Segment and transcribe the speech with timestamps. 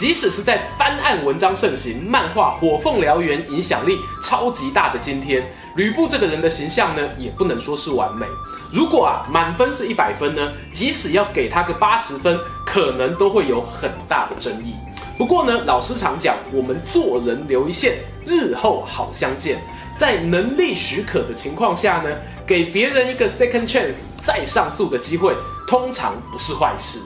[0.00, 8.24] 即使是在翻案文章盛行、漫画《火凤燎原》影响力超级大的今天，吕布这个人的形象呢，也不能说是完美。
[8.72, 14.72] 如果啊，满分是一百分呢，即使要给他个八十分，可能都会有很大的争议。
[15.18, 19.60] 不过呢，老师常讲，我们做人留一线，日后好相见。
[19.98, 22.08] 在能力许可的情况下呢，
[22.46, 25.36] 给别人一个 second chance 再上诉的机会，
[25.68, 27.00] 通常不是坏事。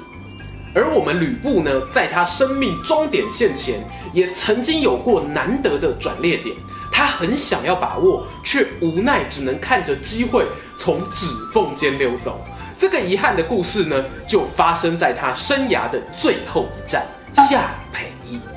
[0.75, 3.81] 而我们吕布呢，在他生命终点线前，
[4.13, 6.57] 也曾经有过难得的转捩点。
[6.91, 10.45] 他很想要把握，却无奈只能看着机会
[10.77, 12.41] 从指缝间溜走。
[12.77, 17.07] 这个遗憾的故事呢，就发生在他生涯的最后一战——
[17.49, 18.07] 下邳。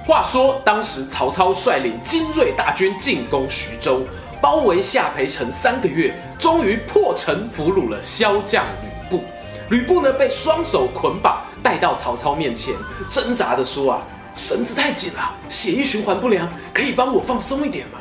[0.03, 4.02] 话说，当时曹操率领精锐大军进攻徐州，
[4.41, 9.23] 包围夏培城三个月，终于破城俘虏了骁将吕布。
[9.69, 11.41] 吕布呢，被双手捆绑。
[11.63, 12.73] 带到曹操面前，
[13.09, 14.02] 挣扎地说：“啊，
[14.36, 18.00] 绳子太紧了，血液循环不良，可以帮我放松一点吗？”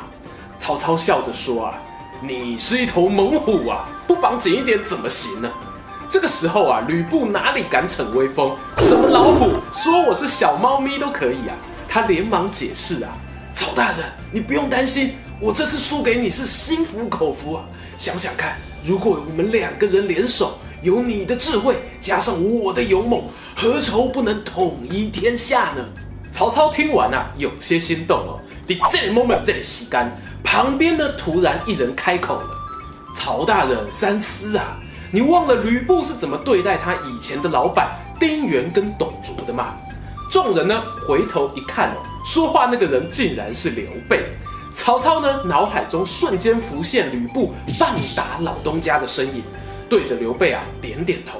[0.57, 1.81] 曹操笑着说：“啊，
[2.21, 5.49] 你是一头猛虎啊，不绑紧一点怎么行呢？”
[6.09, 8.55] 这个时候啊，吕布哪里敢逞威风？
[8.77, 11.53] 什么老虎，说我是小猫咪都可以啊！
[11.89, 13.11] 他连忙解释啊
[13.53, 13.99] ：“曹大人，
[14.31, 17.63] 你不用担心，我这次输给你是心服口服啊。
[17.97, 23.21] 想想看，如果我们两个人联手，有你的智慧，加上我的勇猛。”
[23.59, 25.83] 何愁不能统一天下呢？
[26.31, 28.39] 曹操听完啊，有些心动哦。
[28.67, 32.49] 你这里 moment 这里吸干，旁边呢突然一人开口了
[33.17, 34.77] ：“曹大人三思啊，
[35.11, 39.73] 你忘了吕布是怎么对待他以前的老板丁原跟董卓的吗？”
[40.29, 44.23] 众人呢回头一看哦，说话那个人竟然是刘备。
[44.71, 49.41] 曹操呢脑海中瞬间浮现吕布棒打老东家的身影，
[49.89, 51.39] 对着刘备啊点点头：“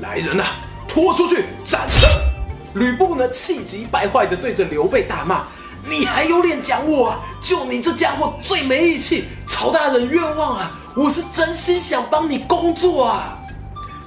[0.00, 0.46] 来人啊！”
[0.94, 2.32] 拖出去斩了！
[2.74, 5.42] 吕布呢，气急败坏的对着刘备大骂
[5.90, 7.18] ：“你还有脸讲我啊？
[7.40, 9.24] 就你这家伙最没义气！
[9.48, 10.70] 曹大人冤枉啊！
[10.94, 13.36] 我是真心想帮你工作啊！”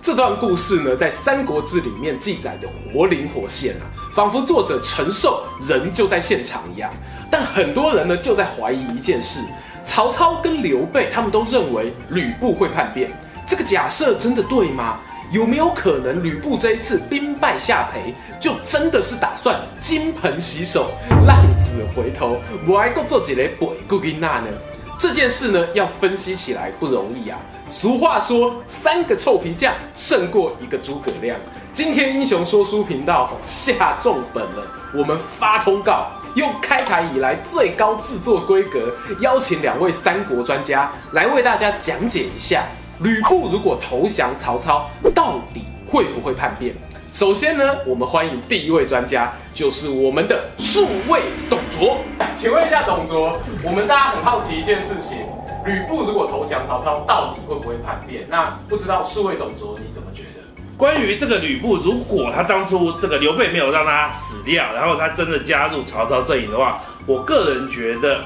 [0.01, 3.83] 这段故事呢，在《三国志》里面记载的活灵活现啊，
[4.13, 6.89] 仿佛作者陈寿人就在现场一样。
[7.29, 9.41] 但很多人呢，就在怀疑一件事：
[9.83, 13.11] 曹操跟刘备他们都认为吕布会叛变，
[13.45, 14.97] 这个假设真的对吗？
[15.29, 20.91] 有没有可能吕布这一次兵败下邳，就真的是打算金盆洗手、
[21.27, 24.47] 浪子回头，我还够做几雷鬼顾给那呢？
[24.97, 27.37] 这件事呢，要分析起来不容易啊。
[27.69, 31.37] 俗话说，三个臭皮匠胜过一个诸葛亮。
[31.73, 34.63] 今天英雄说书频道下重本了，
[34.95, 42.63] 我们发通告，用开台以来最高制作规格，邀请两位三国专家来为大家讲解一下。
[42.99, 46.73] 吕布如果投降曹操，到底会不会叛变？
[47.13, 51.99] 首先呢，我们欢迎第一位专家，就是我们的数位董卓。
[52.33, 55.19] 请问一下董卓，我们大家很好奇一件事情：
[55.63, 58.25] 吕布如果投降曹操，到底会不会叛变？
[58.29, 60.41] 那不知道数位董卓你怎么觉得？
[60.75, 68.25] 关于这个吕布，如果他当初这个刘备没有让他死掉，然后他真的加入曹操阵营的话，我个人觉得。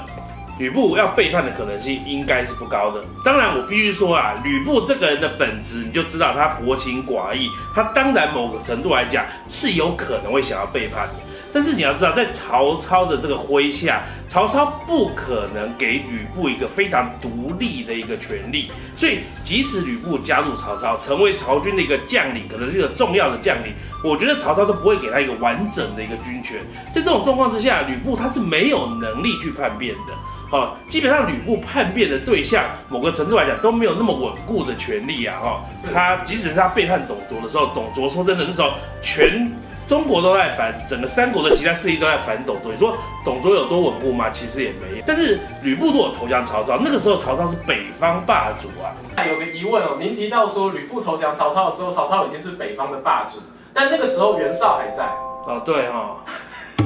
[0.59, 3.03] 吕布要背叛的可能性应该是不高的。
[3.23, 7.50] 当然，我必须说啊，吕布这个人的本质，你就知道他薄情寡义。
[7.73, 11.31] 他当然某个程度来讲是有可能会想要背叛你。
[11.53, 18.72] 但是你要知道，在曹操的这个麾下，曹操不可能给吕布一个非常独立的一个权利。
[18.95, 26.61] 所以，即使吕布加入曹操，成为曹军的一个将领，可能是一个重要的将领，我觉得曹操都不会给他一个完整的一个军权。
[26.94, 30.14] 在这种状况之下，吕布他是没有能力去叛变的。
[30.51, 35.39] 哦，基本上吕布叛变的对象，某个程度来讲都没有那么稳固的权利啊！
[35.41, 38.69] 哈，他即使是他背叛董卓的时候，董卓说真的，那时候
[39.01, 39.49] 全
[39.87, 42.69] 中国都在反，整个三国的其他势力都在反董卓。
[42.69, 44.29] 你说董卓有多稳固吗？
[44.29, 45.01] 其实也没。
[45.05, 48.91] 但是吕布如果投降曹操，那个时候曹操是北方霸主啊。
[49.25, 53.39] 有个疑问哦，您提到说吕布投降曹操的时候，曹操已经是北方的霸主，
[53.73, 55.05] 但那个时候袁绍还在。
[55.45, 56.17] 哦，对哈、哦。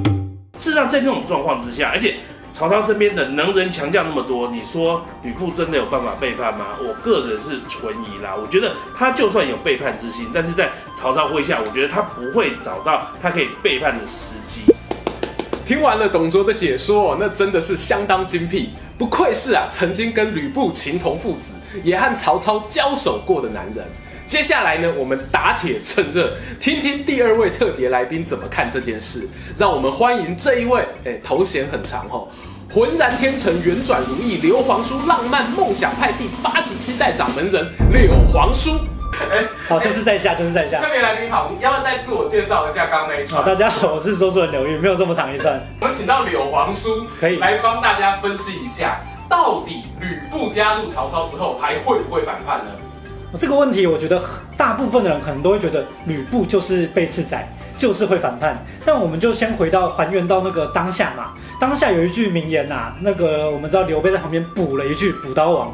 [0.59, 2.13] 事实上，在那种状况之下，而且。
[2.55, 6.67] 曹操身边的能人强将那么多，你说吕布真的有办法背叛吗？
[6.81, 8.33] 我个人是存疑啦。
[8.33, 14.61] 我觉得他就算有背叛之心，但是在曹操麾下，我觉得他不会找到他可以背叛的时机。
[15.65, 21.51] 听完了董卓的解说，那真的是相当精辟，不愧是啊曾经跟吕布情同父子，
[21.83, 23.85] 也和曹操交手过的男人。
[24.25, 29.27] 接下来呢，我们打铁趁热，听听第二位特别来宾怎么看这件事。
[29.57, 32.27] 让我们欢迎这一位，哎、头衔很长哦，
[32.73, 38.71] 浑然天成、圆转如意、刘皇叔浪漫梦想派第八十七代掌门人柳皇叔。
[39.31, 40.81] 哎、欸，好，就是在下，就是在下。
[40.81, 43.41] 特别来宾好，你要不要再自我介绍一下刚刚那一串？
[43.41, 45.61] 好，大家好，我是说书人刘玉，没有这么长一串。
[45.79, 52.71] 我们请到柳皇叔，可以来帮大家分析一下，到底吕布加入曹操之后还会不会反叛呢？
[53.37, 54.21] 这个问题，我觉得
[54.57, 57.47] 大部分的人可能都会觉得吕布就是被刺仔，
[57.85, 58.65] 就是会反叛。
[58.83, 65.67] 但我们就先回到还原到那个当下嘛，当下有一句名言呐、啊，那个我们知道刘备在旁边补了一句，补刀王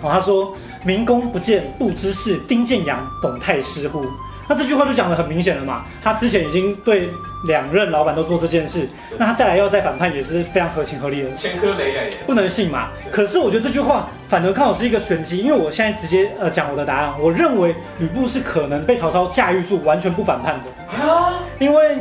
[0.00, 0.56] 哦，他说。
[0.84, 4.00] 明公不见不知事，丁建阳董太师乎？
[4.48, 5.84] 那这句话就讲得很明显了嘛。
[6.02, 7.10] 他之前已经对
[7.46, 11.32] 两任老板都做这件事，那他再来要再反叛也是非常合情合理的。
[11.34, 12.88] 前科累累，不能信嘛。
[13.10, 17.12] 可是我觉得这句话反而看好是一个玄机，因为我现在直接呃讲我的答案。
[17.20, 21.12] 我认为吕布是可能被曹操驾驭住，完全不反叛的。
[21.12, 21.98] 啊，因为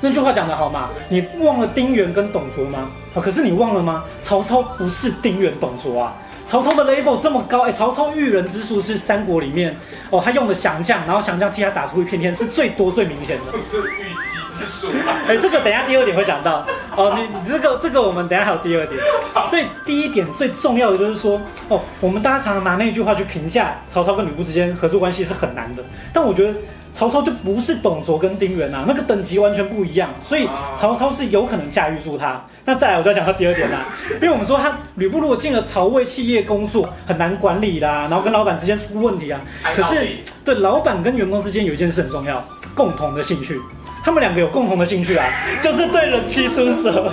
[0.00, 2.88] 那句话讲得好嘛，你忘了丁原跟董卓吗？
[3.14, 4.04] 啊，可是你忘了吗？
[4.20, 6.16] 曹操不是丁原董卓啊。
[6.46, 9.76] 曹操的 level 这么高，哎、欸，曹操驭人之术是三国里面
[10.10, 13.52] 哦，他用的降将，然后降将替他打出一片天，是最多最明显的。
[13.52, 15.12] 不 是预期之术吗？
[15.26, 19.00] 哎、欸，这个等一下第二点会讲到哦，你你这个这个我们等一下还有第二点。
[19.48, 25.82] 所以第一点最重要的就是说，哦，我们大家常常拿那句话去评价曹操跟吕布之间合作关系是很难的，
[26.12, 26.54] 但我觉得。
[26.94, 30.48] 曹操就不是董卓跟丁原啊，那个等级完全不一样，所以
[30.80, 32.40] 曹操是有可能驾驭住他。
[32.64, 33.80] 那再来，我就要讲他第二点啦，
[34.14, 39.40] 因为我们说他吕布如果进了曹魏企业工作，很难管理啦，然后跟老板之间出问题啊。
[39.74, 40.06] 可是
[40.44, 42.42] 对老板跟员工之间有一件事很重要，
[42.76, 43.60] 共同的兴趣，
[44.04, 45.26] 他们两个有共同的兴趣啊，
[45.60, 47.10] 就是对人妻出手。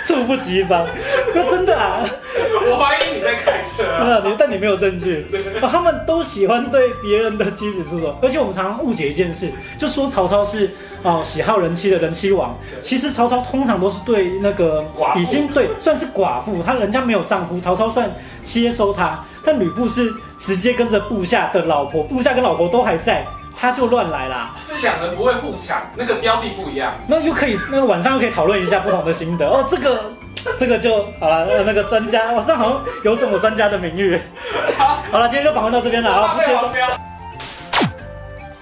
[0.06, 0.86] 猝不及防，
[1.34, 2.04] 那真的啊！
[2.68, 4.22] 我怀疑你在开车啊！
[4.24, 5.26] 你但你没有证据。
[5.60, 10.70] 他们都喜欢对别人的妻子出手，而且我们常常误解一件事，就说曹操是
[11.02, 12.56] 哦喜好人妻的人妻王。
[12.82, 14.84] 其实曹操通常都是对那个
[15.16, 18.10] 已经对算是寡妇，他人家没有丈夫，曹操算
[18.44, 19.18] 接收他。
[19.44, 23.26] 但吕布是直接跟着部下的老婆，部下跟老婆都还在。
[23.58, 29.66] 他就乱来啦，所以两人不会互抢，那个标的不一样，那又可以，那个晚上又可以讨论一下不同的心得哦。
[29.70, 30.12] 这个，
[30.58, 31.46] 这个就好了。
[31.64, 34.20] 那个专家，晚上好像有什么专家的名誉。
[35.10, 36.36] 好了，今天就访问到这边了啊。
[36.36, 36.40] 不。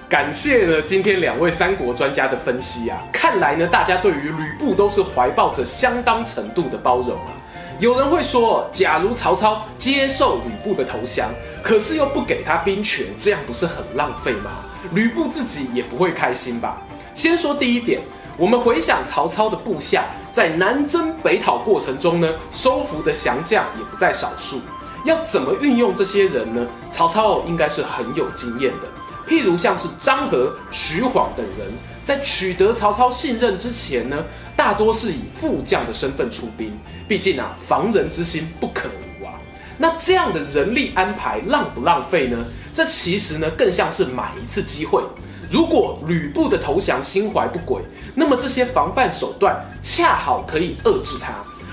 [0.09, 7.31] 感谢呢，今天两位三国专家的分析啊，看来呢，大家对于吕布都是怀抱着相当程度的包容啊。
[7.79, 11.29] 有人会说，假如曹操接受吕布的投降，
[11.63, 14.51] 可是又不给他兵权，这样不是很浪费吗？
[14.93, 16.83] 吕布自己也不会开心吧？
[17.15, 18.01] 先说第一点，
[18.37, 24.61] 我们回想曹操的部下在南征北讨过程中呢，收服的降将也不在少数。
[25.05, 26.67] 要怎么运用这些人呢？
[26.91, 28.89] 曹操应该是很有经验的。
[29.29, 31.69] 譬如像是张郃、徐晃等人，
[32.05, 34.25] 在取得曹操信任之前呢，
[34.57, 36.77] 大多是以副将的身份出兵。
[37.07, 39.35] 毕竟啊，防人之心不可无啊。
[39.77, 42.45] 那这样的人力安排浪不浪费呢？
[42.79, 45.03] 这其实呢，更像是买一次机会。
[45.51, 47.83] 如果吕布的投降心怀不轨，
[48.15, 51.33] 那么这些防范手段恰好可以遏制他；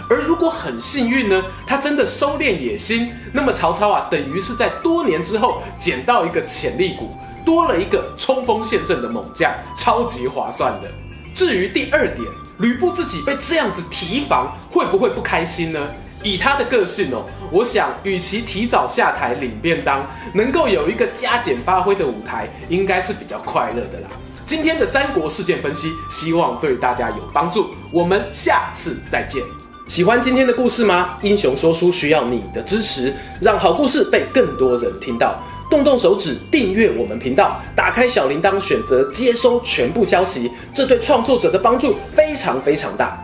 [0.09, 10.89] 而如果很幸运呢，他真的收敛野心，那么曹操啊，等于是在多年之后捡到一个潜力股，多了一个冲锋陷阵的猛将，超级划算的。
[11.35, 15.87] 至于第二点，吕布自己被这样子提防，会不会不开心呢？
[16.25, 20.03] 以他的个性哦，我想，与其提早下台领便当，
[20.33, 24.09] 能够有一个加减发挥的舞台，应该是比较快乐的啦。
[24.43, 27.69] 今天的三国事件分析，希望对大家有帮助。
[27.91, 29.39] 我们下次再见。
[29.87, 31.15] 喜欢今天的故事吗？
[31.21, 35.39] 英雄说书需要你的支持，让好故事被更多人听到。
[35.69, 43.23] 动动手指订阅我们频道，打开小铃铛，选择接收全部消息，这对创作者的帮助非常非常大。